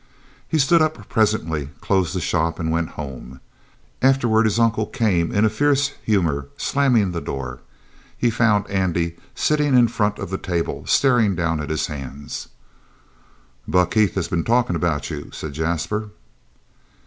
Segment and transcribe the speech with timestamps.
[0.47, 3.39] He stood up presently, closed the shop, and went home.
[4.01, 7.59] Afterward his uncle came in a fierce humor, slamming the door.
[8.17, 12.47] He found Andy sitting in front of the table staring down at his hands.
[13.67, 16.09] "Buck Heath has been talkin' about you," said Jasper.